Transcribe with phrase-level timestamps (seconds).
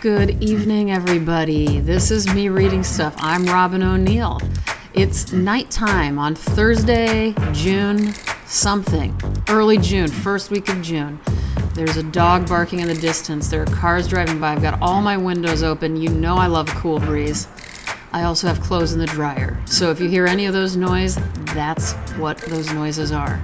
[0.00, 1.80] Good evening, everybody.
[1.80, 3.16] This is me reading stuff.
[3.18, 4.40] I'm Robyn O'Neil.
[4.94, 8.14] It's nighttime on Thursday, June
[8.46, 11.18] something, early June, first week of June.
[11.74, 13.48] There's a dog barking in the distance.
[13.48, 14.52] There are cars driving by.
[14.52, 15.96] I've got all my windows open.
[15.96, 17.48] You know I love a cool breeze.
[18.12, 19.60] I also have clothes in the dryer.
[19.66, 21.16] So if you hear any of those noise,
[21.54, 23.42] that's what those noises are.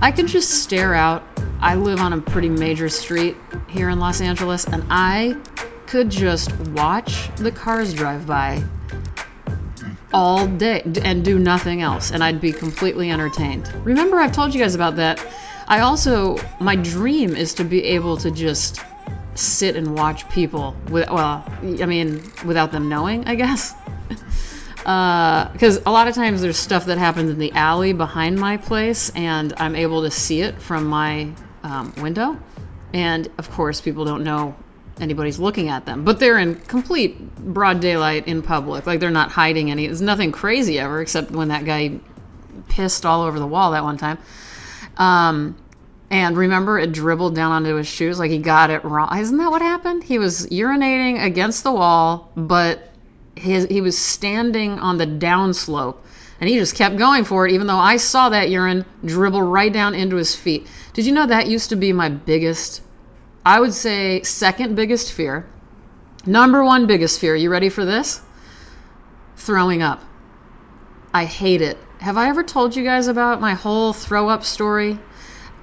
[0.00, 1.24] I can just stare out.
[1.60, 3.36] I live on a pretty major street
[3.68, 5.36] here in Los Angeles, and I
[5.88, 8.62] could just watch the cars drive by
[10.12, 13.72] all day and do nothing else, and I'd be completely entertained.
[13.84, 15.24] Remember, I've told you guys about that.
[15.66, 18.80] I also, my dream is to be able to just
[19.34, 23.74] sit and watch people with, well, I mean, without them knowing, I guess.
[24.78, 28.58] Because uh, a lot of times there's stuff that happens in the alley behind my
[28.58, 31.32] place, and I'm able to see it from my
[31.62, 32.38] um, window.
[32.92, 34.54] And of course, people don't know
[35.00, 38.86] anybody's looking at them, but they're in complete broad daylight in public.
[38.86, 39.86] Like they're not hiding any.
[39.86, 41.98] There's nothing crazy ever, except when that guy
[42.68, 44.18] pissed all over the wall that one time.
[44.96, 45.56] Um,
[46.10, 48.18] and remember, it dribbled down onto his shoes.
[48.18, 49.16] Like he got it wrong.
[49.18, 50.04] Isn't that what happened?
[50.04, 52.88] He was urinating against the wall, but
[53.36, 55.96] his he was standing on the downslope
[56.40, 59.72] and he just kept going for it even though I saw that urine dribble right
[59.72, 60.66] down into his feet.
[60.92, 62.82] Did you know that used to be my biggest
[63.44, 65.46] I would say second biggest fear.
[66.26, 67.34] Number one biggest fear.
[67.34, 68.20] You ready for this?
[69.36, 70.02] Throwing up.
[71.14, 71.78] I hate it.
[72.00, 74.98] Have I ever told you guys about my whole throw up story?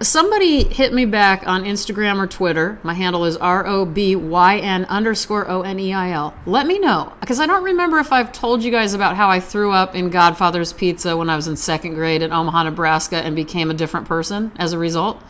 [0.01, 2.79] somebody hit me back on Instagram or Twitter.
[2.83, 6.33] My handle is R O B Y N underscore O N E I L.
[6.45, 9.39] Let me know because I don't remember if I've told you guys about how I
[9.39, 13.35] threw up in Godfather's Pizza when I was in second grade in Omaha, Nebraska, and
[13.35, 15.21] became a different person as a result.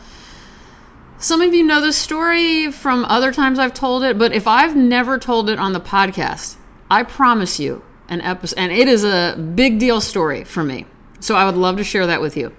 [1.18, 4.76] Some of you know this story from other times I've told it, but if I've
[4.76, 6.56] never told it on the podcast,
[6.90, 10.86] I promise you an episode, and it is a big deal story for me.
[11.20, 12.52] So I would love to share that with you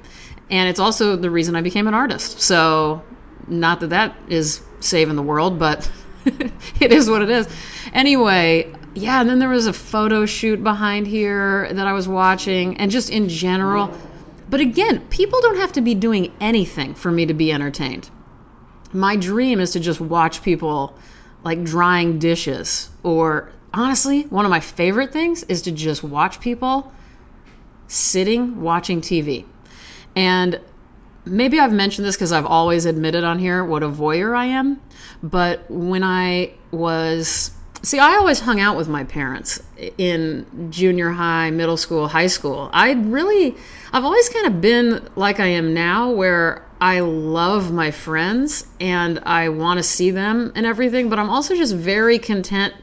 [0.50, 2.42] and it's also the reason I became an artist.
[2.42, 3.04] So,
[3.48, 5.90] not that that is saving the world, but
[6.26, 7.48] it is what it is.
[7.94, 12.78] Anyway, yeah, and then there was a photo shoot behind here that I was watching,
[12.78, 13.94] and just in general.
[14.50, 18.10] But again, people don't have to be doing anything for me to be entertained.
[18.98, 20.98] My dream is to just watch people
[21.44, 26.92] like drying dishes, or honestly, one of my favorite things is to just watch people
[27.88, 29.46] sitting watching TV.
[30.16, 30.60] And
[31.26, 34.82] maybe I've mentioned this because I've always admitted on here what a voyeur I am.
[35.22, 37.52] But when I was,
[37.84, 39.62] see, I always hung out with my parents
[40.00, 42.72] in junior high, middle school, high school.
[42.74, 43.56] I really,
[43.94, 49.20] I've always kind of been like I am now, where I love my friends and
[49.20, 52.74] I want to see them and everything, but I'm also just very content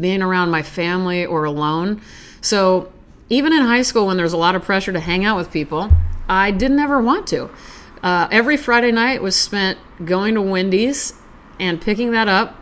[0.00, 2.00] being around my family or alone.
[2.40, 2.92] So
[3.28, 5.90] even in high school, when there's a lot of pressure to hang out with people,
[6.28, 7.50] I didn't ever want to.
[8.02, 11.14] Uh, every Friday night was spent going to Wendy's
[11.58, 12.54] and picking that up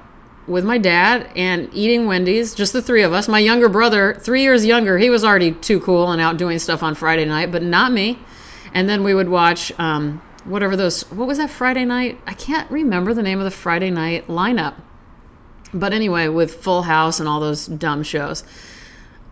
[0.46, 3.28] with my dad and eating Wendy's, just the three of us.
[3.28, 6.82] My younger brother, three years younger, he was already too cool and out doing stuff
[6.82, 8.18] on Friday night, but not me.
[8.72, 12.20] And then we would watch um, whatever those, what was that Friday night?
[12.26, 14.74] I can't remember the name of the Friday night lineup.
[15.72, 18.44] But anyway, with Full House and all those dumb shows.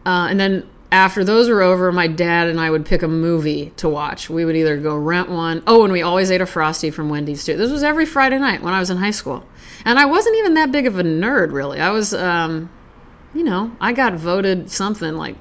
[0.05, 3.71] Uh, and then after those were over, my dad and I would pick a movie
[3.77, 4.29] to watch.
[4.29, 5.63] We would either go rent one.
[5.67, 7.57] Oh, and we always ate a Frosty from Wendy's too.
[7.57, 9.45] This was every Friday night when I was in high school.
[9.85, 11.81] And I wasn't even that big of a nerd, really.
[11.81, 12.71] I was, um,
[13.35, 15.37] you know, I got voted something like,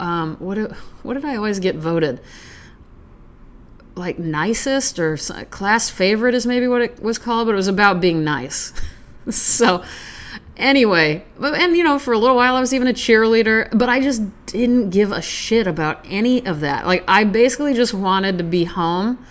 [0.00, 0.56] um, what,
[1.02, 2.20] what did I always get voted?
[3.98, 5.16] Like nicest or
[5.50, 8.72] class favorite is maybe what it was called, but it was about being nice.
[9.30, 9.84] so,
[10.58, 14.00] Anyway, and you know, for a little while I was even a cheerleader, but I
[14.00, 16.84] just didn't give a shit about any of that.
[16.84, 19.24] Like, I basically just wanted to be home,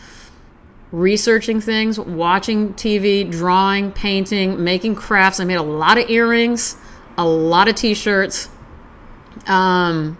[0.93, 5.41] researching things, watching TV, drawing, painting, making crafts.
[5.41, 6.77] I made a lot of earrings,
[7.17, 8.47] a lot of t shirts,
[9.47, 10.17] um,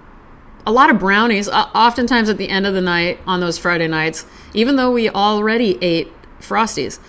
[0.68, 1.48] a lot of brownies.
[1.48, 5.10] Uh, oftentimes at the end of the night on those Friday nights, even though we
[5.10, 7.00] already ate Frosties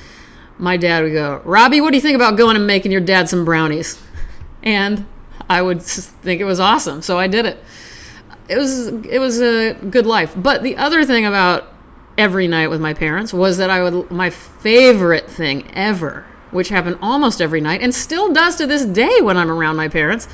[0.58, 3.28] my dad would go, Robbie, what do you think about going and making your dad
[3.28, 4.00] some brownies?
[4.62, 5.06] And
[5.49, 7.62] I would think it was awesome, so I did it.
[8.49, 10.34] It was it was a good life.
[10.37, 11.72] But the other thing about
[12.16, 16.99] every night with my parents was that I would my favorite thing ever, which happened
[17.00, 20.28] almost every night and still does to this day when I'm around my parents,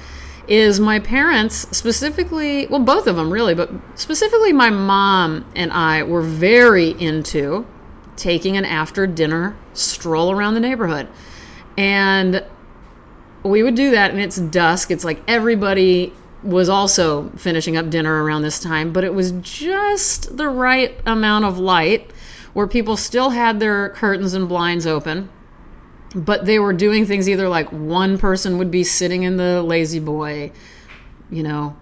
[0.49, 6.02] is my parents specifically, well both of them really, but specifically my mom and I
[6.02, 7.67] were very into
[8.17, 11.08] taking an after dinner stroll around the neighborhood.
[11.76, 12.44] And
[13.43, 14.91] we would do that, and it's dusk.
[14.91, 16.12] It's like everybody
[16.43, 21.44] was also finishing up dinner around this time, but it was just the right amount
[21.44, 22.11] of light
[22.52, 25.29] where people still had their curtains and blinds open,
[26.14, 29.99] but they were doing things either like one person would be sitting in the lazy
[29.99, 30.52] boy,
[31.31, 31.76] you know,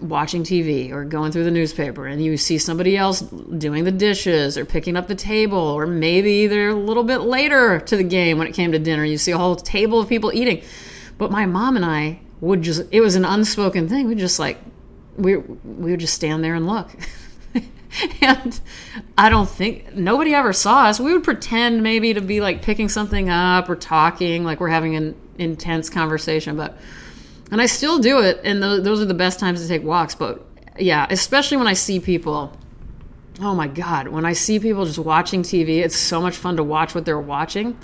[0.00, 4.56] watching TV or going through the newspaper, and you see somebody else doing the dishes
[4.56, 8.38] or picking up the table, or maybe they're a little bit later to the game
[8.38, 9.04] when it came to dinner.
[9.04, 10.62] You see a whole table of people eating.
[11.18, 14.08] But my mom and I would just, it was an unspoken thing.
[14.08, 14.58] We just like,
[15.16, 16.90] we, we would just stand there and look.
[18.20, 18.60] and
[19.18, 21.00] I don't think nobody ever saw us.
[21.00, 24.96] We would pretend maybe to be like picking something up or talking, like we're having
[24.96, 26.78] an intense conversation, but
[27.50, 30.14] and I still do it, and th- those are the best times to take walks.
[30.14, 30.44] But
[30.78, 32.56] yeah, especially when I see people.
[33.42, 36.64] Oh my God, when I see people just watching TV, it's so much fun to
[36.64, 37.78] watch what they're watching.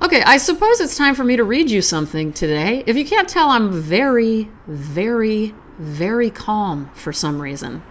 [0.00, 2.84] Okay, I suppose it's time for me to read you something today.
[2.86, 7.82] If you can't tell, I'm very, very, very calm for some reason.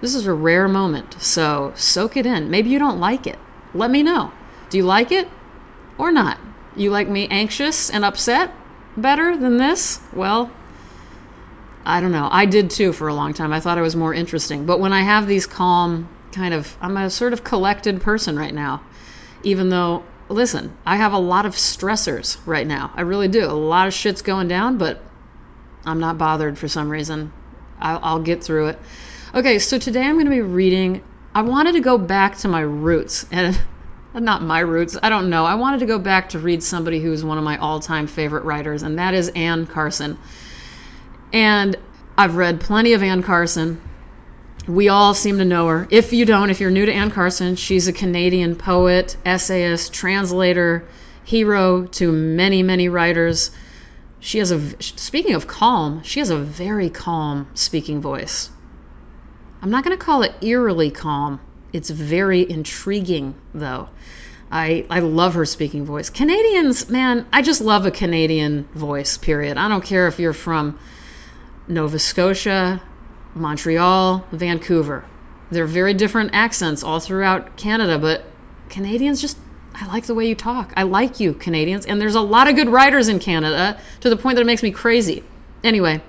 [0.00, 2.50] This is a rare moment, so soak it in.
[2.50, 3.38] Maybe you don't like it.
[3.74, 4.32] Let me know.
[4.68, 5.28] Do you like it
[5.98, 6.38] or not?
[6.76, 8.52] You like me anxious and upset
[8.96, 10.00] better than this?
[10.12, 10.50] Well,
[11.84, 12.28] I don't know.
[12.30, 13.52] I did too for a long time.
[13.52, 14.66] I thought I was more interesting.
[14.66, 18.52] But when I have these calm, kind of, I'm a sort of collected person right
[18.52, 18.82] now.
[19.42, 22.92] Even though, listen, I have a lot of stressors right now.
[22.94, 23.44] I really do.
[23.44, 25.00] A lot of shit's going down, but
[25.84, 27.32] I'm not bothered for some reason.
[27.78, 28.78] I'll, I'll get through it.
[29.36, 31.02] Okay, so today I'm going to be reading.
[31.34, 33.60] I wanted to go back to my roots, and
[34.14, 34.96] not my roots.
[35.02, 35.44] I don't know.
[35.44, 38.44] I wanted to go back to read somebody who's one of my all time favorite
[38.44, 40.16] writers, and that is Anne Carson.
[41.34, 41.76] And
[42.16, 43.78] I've read plenty of Anne Carson.
[44.66, 45.86] We all seem to know her.
[45.90, 50.88] If you don't, if you're new to Anne Carson, she's a Canadian poet, essayist, translator,
[51.24, 53.50] hero to many, many writers.
[54.18, 58.48] She has a, speaking of calm, she has a very calm speaking voice.
[59.62, 61.40] I'm not going to call it eerily calm.
[61.72, 63.88] It's very intriguing, though.
[64.50, 66.08] I, I love her speaking voice.
[66.08, 69.56] Canadians, man, I just love a Canadian voice, period.
[69.56, 70.78] I don't care if you're from
[71.66, 72.80] Nova Scotia,
[73.34, 75.04] Montreal, Vancouver.
[75.50, 78.24] They're very different accents all throughout Canada, but
[78.68, 79.38] Canadians just,
[79.74, 80.72] I like the way you talk.
[80.76, 81.84] I like you, Canadians.
[81.86, 84.62] And there's a lot of good writers in Canada to the point that it makes
[84.62, 85.24] me crazy.
[85.64, 86.00] Anyway,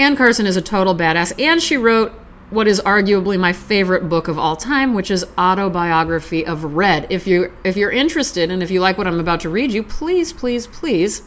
[0.00, 2.12] Anne Carson is a total badass, and she wrote
[2.48, 7.06] what is arguably my favorite book of all time, which is Autobiography of Red.
[7.10, 9.82] If you if you're interested and if you like what I'm about to read you,
[9.82, 11.20] please, please, please,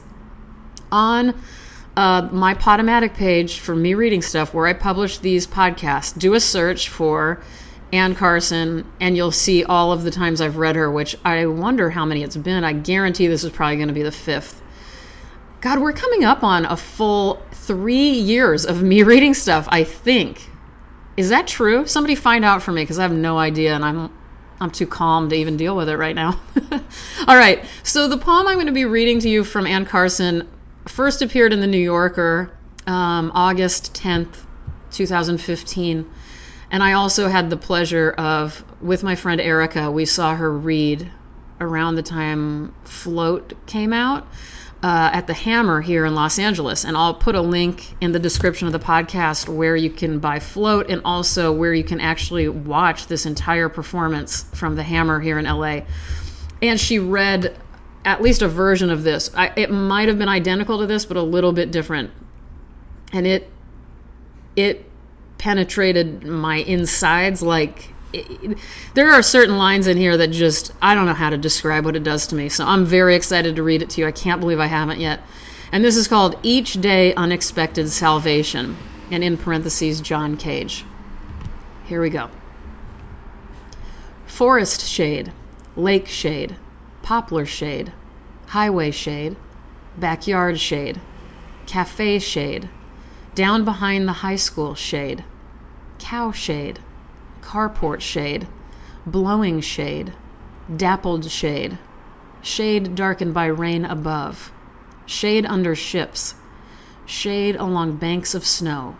[0.91, 1.39] on
[1.95, 6.39] uh, my Podomatic page for me reading stuff where I publish these podcasts, do a
[6.39, 7.43] search for
[7.91, 11.91] Anne Carson, and you'll see all of the times I've read her, which I wonder
[11.91, 12.63] how many it's been.
[12.63, 14.63] I guarantee this is probably going to be the fifth.
[15.61, 20.49] God, we're coming up on a full three years of me reading stuff, I think.
[21.15, 21.85] Is that true?
[21.85, 24.11] Somebody find out for me because I have no idea and I'm
[24.59, 26.39] I'm too calm to even deal with it right now.
[27.27, 27.65] All right.
[27.83, 30.47] So the poem I'm going to be reading to you from Anne Carson
[30.87, 32.51] first appeared in the New Yorker
[32.87, 34.45] um, August 10th,
[34.91, 36.09] 2015.
[36.71, 41.11] And I also had the pleasure of, with my friend Erica, we saw her read
[41.59, 44.27] around the time Float came out
[44.83, 46.83] uh, at the Hammer here in Los Angeles.
[46.83, 50.39] And I'll put a link in the description of the podcast where you can buy
[50.39, 55.39] Float and also where you can actually watch this entire performance from the Hammer here
[55.39, 55.81] in LA.
[56.61, 57.57] And she read
[58.03, 59.31] at least a version of this.
[59.33, 62.11] I, it might have been identical to this, but a little bit different.
[63.13, 63.49] And it
[64.55, 64.85] it
[65.37, 67.92] penetrated my insides like
[68.93, 71.95] there are certain lines in here that just I don't know how to describe what
[71.95, 72.49] it does to me.
[72.49, 74.07] So I'm very excited to read it to you.
[74.07, 75.21] I can't believe I haven't yet.
[75.71, 78.77] And this is called Each Day Unexpected Salvation,
[79.09, 80.85] and in parentheses John Cage.
[81.85, 82.29] Here we go.
[84.27, 85.31] Forest shade,
[85.75, 86.55] lake shade,
[87.01, 87.91] poplar shade,
[88.47, 89.35] highway shade,
[89.97, 91.01] backyard shade,
[91.65, 92.69] cafe shade,
[93.33, 95.23] down behind the high school shade,
[95.97, 96.79] cow shade
[97.43, 98.47] carport shade,
[99.05, 100.13] blowing shade,
[100.75, 101.77] dappled shade,
[102.41, 104.51] shade darkened by rain above,
[105.05, 106.35] shade under ships,
[107.05, 108.95] shade along banks of snow,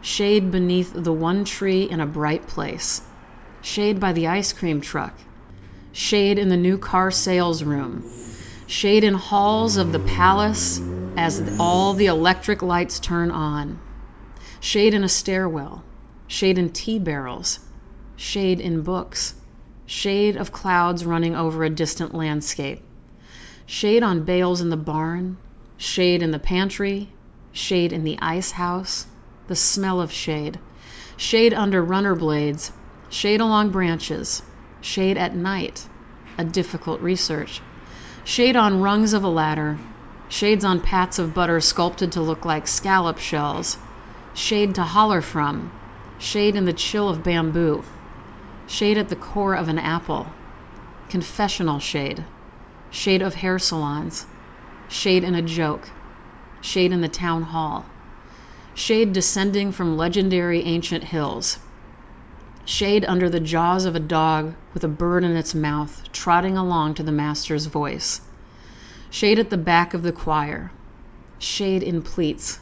[0.00, 3.02] shade beneath the one tree in a bright place,
[3.60, 5.14] shade by the ice cream truck,
[5.92, 8.08] shade in the new car sales room,
[8.66, 10.80] shade in halls of the palace
[11.16, 13.78] as all the electric lights turn on,
[14.60, 15.82] shade in a stairwell,
[16.26, 17.58] shade in tea barrels,
[18.20, 19.34] shade in books,
[19.86, 22.82] shade of clouds running over a distant landscape,
[23.64, 25.38] shade on bales in the barn,
[25.78, 27.08] shade in the pantry,
[27.50, 29.06] shade in the ice house,
[29.48, 30.58] the smell of shade,
[31.16, 32.72] shade under runner blades,
[33.08, 34.42] shade along branches,
[34.82, 35.88] shade at night,
[36.36, 37.62] a difficult research,
[38.22, 39.78] shade on rungs of a ladder,
[40.28, 43.78] shades on pats of butter sculpted to look like scallop shells,
[44.34, 45.72] shade to holler from,
[46.18, 47.82] shade in the chill of bamboo,
[48.70, 50.28] shade at the core of an apple,
[51.08, 52.24] confessional shade,
[52.88, 54.26] shade of hair salons,
[54.88, 55.90] shade in a joke,
[56.60, 57.84] shade in the town hall,
[58.72, 61.58] shade descending from legendary ancient hills,
[62.64, 66.94] shade under the jaws of a dog with a bird in its mouth trotting along
[66.94, 68.20] to the master's voice,
[69.10, 70.70] shade at the back of the choir,
[71.40, 72.60] shade in pleats,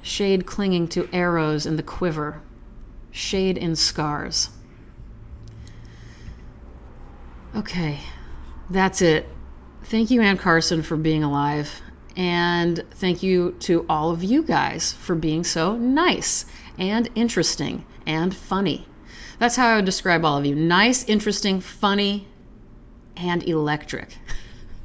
[0.00, 2.40] shade clinging to arrows in the quiver,
[3.10, 4.48] shade in scars.
[7.54, 7.98] Okay,
[8.68, 9.28] that's it.
[9.82, 11.80] Thank you, Anne Carson, for being alive.
[12.16, 16.46] And thank you to all of you guys for being so nice
[16.78, 18.86] and interesting and funny.
[19.38, 22.28] That's how I would describe all of you nice, interesting, funny,
[23.16, 24.16] and electric.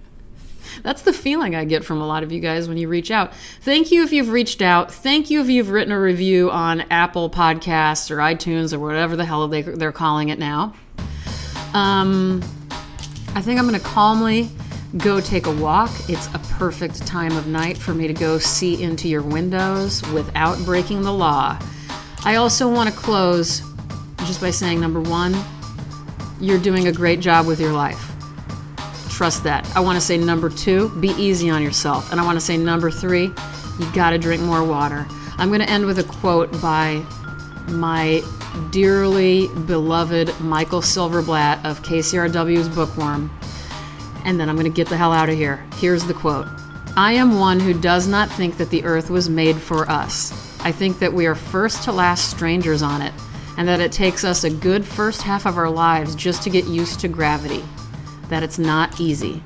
[0.84, 3.34] That's the feeling I get from a lot of you guys when you reach out.
[3.62, 4.92] Thank you if you've reached out.
[4.92, 9.26] Thank you if you've written a review on Apple Podcasts or iTunes or whatever the
[9.26, 10.74] hell they, they're calling it now.
[11.76, 12.42] Um,
[13.36, 14.50] I think I'm going to calmly
[14.98, 15.92] go take a walk.
[16.08, 20.58] It's a perfect time of night for me to go see into your windows without
[20.64, 21.60] breaking the law.
[22.24, 23.62] I also want to close
[24.20, 25.36] just by saying number one,
[26.40, 28.02] you're doing a great job with your life.
[29.10, 29.70] Trust that.
[29.76, 32.10] I want to say number two, be easy on yourself.
[32.10, 33.34] And I want to say number three,
[33.80, 35.06] you got to drink more water.
[35.38, 37.04] I'm going to end with a quote by
[37.68, 38.24] my
[38.72, 43.32] dearly beloved Michael Silverblatt of KCRW's Bookworm.
[44.24, 45.66] And then I'm going to get the hell out of here.
[45.76, 46.48] Here's the quote
[46.98, 50.32] I am one who does not think that the earth was made for us.
[50.64, 53.14] I think that we are first to last strangers on it,
[53.58, 56.66] and that it takes us a good first half of our lives just to get
[56.66, 57.64] used to gravity.
[58.30, 59.44] That it's not easy.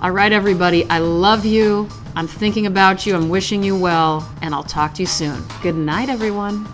[0.00, 1.88] All right, everybody, I love you.
[2.16, 3.14] I'm thinking about you.
[3.14, 5.44] I'm wishing you well, and I'll talk to you soon.
[5.62, 6.66] Good night, everyone.